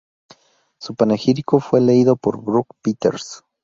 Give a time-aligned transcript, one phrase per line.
[0.79, 3.43] Su panegírico fue leído por Brock Peters.